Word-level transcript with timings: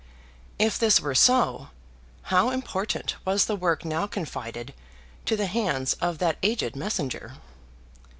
If 0.57 0.79
this 0.79 0.99
were 0.99 1.13
so, 1.13 1.67
how 2.33 2.49
important 2.49 3.17
was 3.23 3.45
the 3.45 3.55
work 3.55 3.85
now 3.85 4.07
confided 4.07 4.73
to 5.25 5.35
the 5.37 5.45
hands 5.45 5.93
of 6.01 6.17
that 6.17 6.37
aged 6.41 6.75
messenger! 6.75 7.33